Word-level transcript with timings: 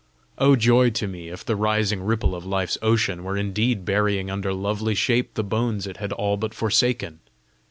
Oh 0.39 0.55
joy 0.55 0.89
to 0.89 1.07
me, 1.07 1.29
if 1.29 1.45
the 1.45 1.55
rising 1.55 2.01
ripples 2.01 2.33
of 2.33 2.43
life's 2.43 2.75
ocean 2.81 3.23
were 3.23 3.37
indeed 3.37 3.85
burying 3.85 4.31
under 4.31 4.51
lovely 4.51 4.95
shape 4.95 5.35
the 5.35 5.43
bones 5.43 5.85
it 5.85 5.97
had 5.97 6.11
all 6.11 6.37
but 6.37 6.55
forsaken! 6.55 7.19